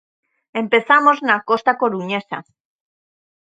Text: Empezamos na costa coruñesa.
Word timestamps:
Empezamos 0.61 1.17
na 1.27 1.37
costa 1.49 1.71
coruñesa. 1.81 2.37